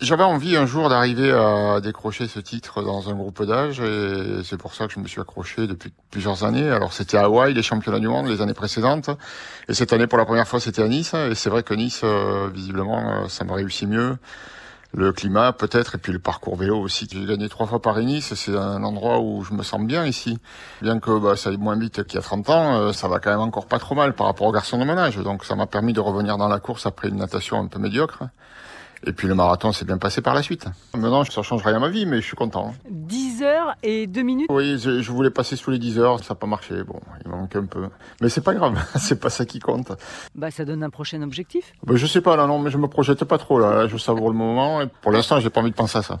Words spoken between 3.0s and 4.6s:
un groupe d'âge et c'est